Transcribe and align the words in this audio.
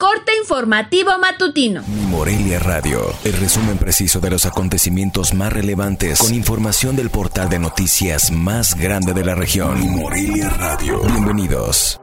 Corte 0.00 0.34
informativo 0.34 1.10
matutino. 1.18 1.82
Morelia 1.82 2.58
Radio, 2.58 3.14
el 3.22 3.34
resumen 3.34 3.76
preciso 3.76 4.18
de 4.18 4.30
los 4.30 4.46
acontecimientos 4.46 5.34
más 5.34 5.52
relevantes 5.52 6.20
con 6.20 6.32
información 6.32 6.96
del 6.96 7.10
portal 7.10 7.50
de 7.50 7.58
noticias 7.58 8.30
más 8.30 8.74
grande 8.76 9.12
de 9.12 9.22
la 9.22 9.34
región. 9.34 9.78
Morelia 9.90 10.48
Radio. 10.48 11.02
Bienvenidos. 11.02 12.00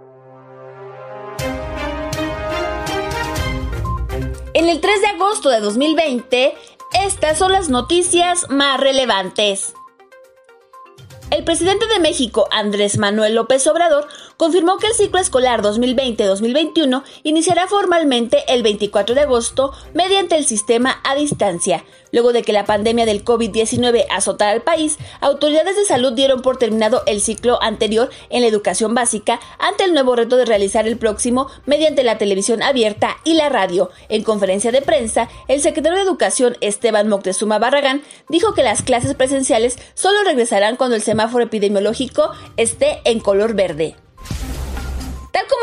En 4.53 4.69
el 4.69 4.79
3 4.79 5.01
de 5.01 5.07
agosto 5.07 5.49
de 5.49 5.59
2020, 5.59 6.53
estas 7.03 7.39
son 7.39 7.51
las 7.51 7.69
noticias 7.69 8.45
más 8.51 8.79
relevantes. 8.79 9.73
El 11.31 11.43
presidente 11.43 11.87
de 11.87 11.99
México, 11.99 12.47
Andrés 12.51 12.99
Manuel 12.99 13.35
López 13.35 13.65
Obrador, 13.67 14.07
confirmó 14.37 14.77
que 14.77 14.87
el 14.87 14.93
ciclo 14.93 15.19
escolar 15.19 15.61
2020-2021 15.61 17.03
iniciará 17.23 17.67
formalmente 17.67 18.43
el 18.47 18.63
24 18.63 19.15
de 19.15 19.21
agosto 19.21 19.73
mediante 19.93 20.37
el 20.37 20.45
sistema 20.45 21.01
a 21.03 21.15
distancia. 21.15 21.83
Luego 22.11 22.31
de 22.31 22.43
que 22.43 22.53
la 22.53 22.65
pandemia 22.65 23.05
del 23.05 23.25
COVID-19 23.25 24.05
azotara 24.09 24.51
al 24.51 24.61
país, 24.61 24.97
autoridades 25.19 25.75
de 25.75 25.85
salud 25.85 26.13
dieron 26.13 26.41
por 26.41 26.57
terminado 26.57 27.03
el 27.05 27.19
ciclo 27.19 27.61
anterior 27.61 28.09
en 28.29 28.41
la 28.41 28.47
educación 28.47 28.95
básica 28.95 29.39
ante 29.59 29.83
el 29.83 29.93
nuevo 29.93 30.15
reto 30.15 30.37
de 30.37 30.45
realizar 30.45 30.87
el 30.87 30.97
próximo 30.97 31.47
mediante 31.65 32.03
la 32.03 32.17
televisión 32.17 32.63
abierta 32.63 33.17
y 33.23 33.33
la 33.33 33.49
radio. 33.49 33.89
En 34.09 34.23
conferencia 34.23 34.71
de 34.71 34.81
prensa, 34.81 35.29
el 35.47 35.61
secretario 35.61 35.97
de 35.97 36.03
Educación 36.03 36.57
Esteban 36.61 37.09
Moctezuma 37.09 37.59
Barragán 37.59 38.03
dijo 38.29 38.53
que 38.53 38.63
las 38.63 38.83
clases 38.83 39.13
presenciales 39.13 39.77
solo 39.93 40.23
regresarán 40.23 40.77
cuando 40.77 40.95
el 40.95 41.01
semáforo 41.01 41.43
epidemiológico 41.43 42.31
esté 42.55 43.01
en 43.03 43.19
color 43.19 43.53
verde. 43.53 43.95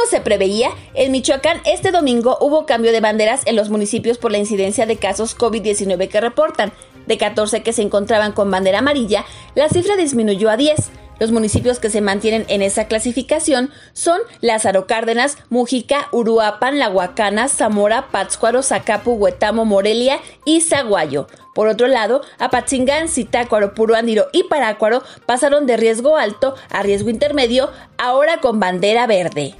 Como 0.05 0.19
se 0.19 0.21
preveía, 0.21 0.69
en 0.93 1.13
Michoacán 1.13 1.63
este 1.65 1.91
domingo 1.91 2.37
hubo 2.43 2.67
cambio 2.67 2.93
de 2.93 3.01
banderas 3.01 3.41
en 3.47 3.57
los 3.57 3.71
municipios 3.71 4.19
por 4.19 4.33
la 4.33 4.37
incidencia 4.37 4.85
de 4.85 4.99
casos 4.99 5.35
COVID-19 5.35 6.11
que 6.11 6.21
reportan. 6.21 6.75
De 7.07 7.17
14 7.17 7.63
que 7.63 7.73
se 7.73 7.81
encontraban 7.81 8.33
con 8.33 8.51
bandera 8.51 8.81
amarilla, 8.81 9.25
la 9.55 9.71
cifra 9.71 9.97
disminuyó 9.97 10.51
a 10.51 10.59
10. 10.59 10.91
Los 11.21 11.33
municipios 11.33 11.79
que 11.79 11.89
se 11.89 12.03
mantienen 12.03 12.45
en 12.49 12.61
esa 12.61 12.87
clasificación 12.87 13.71
son 13.95 14.21
Lázaro 14.43 14.87
Cárdenas, 14.87 15.39
Mujica, 15.49 16.09
Uruapan, 16.13 16.79
La 16.79 16.91
Huacana, 16.91 17.49
Zamora, 17.49 18.09
Pátzcuaro, 18.11 18.63
Zacapu, 18.63 19.13
Huetamo, 19.13 19.65
Morelia 19.65 20.19
y 20.45 20.61
Zaguayo. 20.61 21.29
Por 21.55 21.69
otro 21.69 21.87
lado, 21.87 22.21
Apatzingán, 22.39 23.09
Zitácuaro, 23.09 23.73
Puruándiro 23.73 24.27
y 24.33 24.43
Parácuaro 24.43 25.03
pasaron 25.25 25.67
de 25.67 25.79
riesgo 25.79 26.19
alto 26.19 26.57
a 26.69 26.83
riesgo 26.83 27.09
intermedio, 27.09 27.71
ahora 27.97 28.41
con 28.43 28.61
bandera 28.61 29.07
verde. 29.07 29.55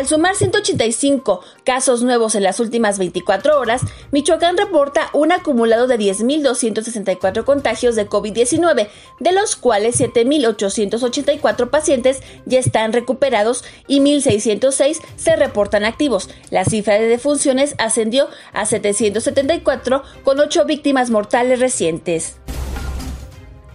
Al 0.00 0.08
sumar 0.08 0.34
185 0.34 1.42
casos 1.62 2.02
nuevos 2.02 2.34
en 2.34 2.42
las 2.42 2.58
últimas 2.58 2.98
24 2.98 3.60
horas, 3.60 3.82
Michoacán 4.12 4.56
reporta 4.56 5.10
un 5.12 5.30
acumulado 5.30 5.86
de 5.88 5.98
10.264 5.98 7.44
contagios 7.44 7.96
de 7.96 8.08
COVID-19, 8.08 8.88
de 9.18 9.32
los 9.32 9.56
cuales 9.56 10.00
7.884 10.00 11.68
pacientes 11.68 12.22
ya 12.46 12.58
están 12.58 12.94
recuperados 12.94 13.62
y 13.88 14.00
1.606 14.00 15.02
se 15.16 15.36
reportan 15.36 15.84
activos. 15.84 16.30
La 16.48 16.64
cifra 16.64 16.94
de 16.94 17.06
defunciones 17.06 17.74
ascendió 17.76 18.26
a 18.54 18.64
774 18.64 20.02
con 20.24 20.40
8 20.40 20.64
víctimas 20.64 21.10
mortales 21.10 21.60
recientes. 21.60 22.39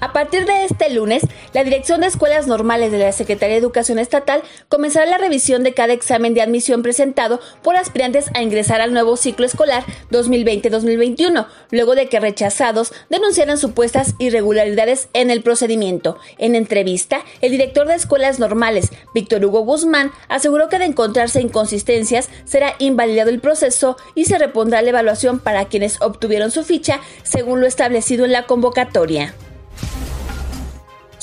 A 0.06 0.14
partir 0.14 0.45
de 0.45 0.66
este 0.66 0.92
lunes, 0.92 1.23
la 1.52 1.64
Dirección 1.64 2.02
de 2.02 2.06
Escuelas 2.06 2.45
Normales 2.45 2.92
de 2.92 3.00
la 3.00 3.11
Secretaría 3.11 3.56
de 3.56 3.59
Educación 3.59 3.98
Estatal 3.98 4.44
comenzará 4.70 5.08
la 5.08 5.17
revisión 5.17 5.64
de 5.64 5.73
cada 5.73 5.94
examen 5.94 6.36
de 6.36 6.44
admisión 6.44 6.84
presentado 6.84 7.39
por 7.64 7.75
aspirantes 7.75 8.30
a 8.36 8.44
ingresar 8.44 8.81
al 8.81 8.94
nuevo 8.94 9.17
ciclo 9.17 9.48
escolar 9.48 9.83
2020-2021, 10.11 11.48
luego 11.72 11.95
de 11.95 12.08
que 12.08 12.20
rechazados 12.20 12.94
denunciaran 13.09 13.58
supuestas 13.58 14.14
irregularidades 14.20 15.10
en 15.14 15.32
el 15.32 15.42
procedimiento. 15.42 16.20
En 16.37 16.54
entrevista, 16.54 17.22
el 17.42 17.49
director 17.49 17.87
de 17.87 17.95
Escuelas 17.95 18.37
Normales, 18.37 18.92
Víctor 19.16 19.43
Hugo 19.43 19.61
Guzmán, 19.61 20.11
aseguró 20.30 20.70
que 20.70 20.77
de 20.77 20.86
encontrarse 20.86 21.42
inconsistencias 21.42 22.30
será 22.43 22.76
invalidado 22.77 23.32
el 23.32 23.42
proceso 23.42 23.98
y 24.14 24.26
se 24.26 24.37
repondrá 24.37 24.83
la 24.83 24.92
evaluación 24.92 25.39
para 25.39 25.66
quienes 25.66 25.99
obtuvieron 25.99 26.52
su 26.52 26.64
ficha 26.64 26.99
según 27.23 27.60
lo 27.60 27.66
establecido 27.66 28.23
en 28.26 28.33
la 28.33 28.45
convocatoria. 28.45 29.33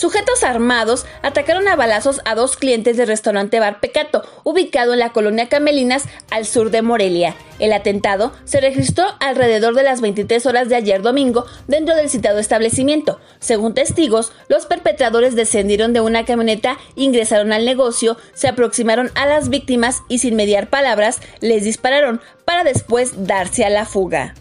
Sujetos 0.02 0.42
armados 0.42 1.06
atacaron 1.22 1.68
a 1.68 1.76
balazos 1.76 2.22
a 2.24 2.34
dos 2.34 2.56
clientes 2.56 2.96
del 2.96 3.06
restaurante 3.06 3.60
Bar 3.60 3.78
Pecato, 3.78 4.24
ubicado 4.42 4.94
en 4.94 4.98
la 4.98 5.12
colonia 5.12 5.48
Camelinas, 5.48 6.06
al 6.28 6.44
sur 6.44 6.72
de 6.72 6.82
Morelia. 6.82 7.36
El 7.60 7.72
atentado 7.72 8.32
se 8.42 8.60
registró 8.60 9.04
alrededor 9.20 9.76
de 9.76 9.84
las 9.84 10.00
23 10.00 10.44
horas 10.46 10.68
de 10.68 10.74
ayer 10.74 11.02
domingo 11.02 11.46
dentro 11.68 11.94
del 11.94 12.10
citado 12.10 12.40
establecimiento. 12.40 13.20
Según 13.38 13.74
testigos, 13.74 14.32
los 14.48 14.66
perpetradores 14.66 15.36
descendieron 15.36 15.92
de 15.92 16.00
una 16.00 16.24
camioneta, 16.24 16.78
ingresaron 16.96 17.52
al 17.52 17.64
negocio, 17.64 18.16
se 18.34 18.48
aproximaron 18.48 19.12
a 19.14 19.26
las 19.26 19.50
víctimas 19.50 20.02
y 20.08 20.18
sin 20.18 20.34
mediar 20.34 20.68
palabras 20.68 21.20
les 21.38 21.62
dispararon 21.62 22.20
para 22.44 22.64
después 22.64 23.28
darse 23.28 23.64
a 23.64 23.70
la 23.70 23.86
fuga. 23.86 24.34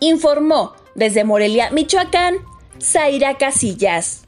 Informó 0.00 0.74
desde 0.94 1.24
Morelia, 1.24 1.70
Michoacán, 1.70 2.36
Zaira 2.78 3.38
Casillas. 3.38 4.27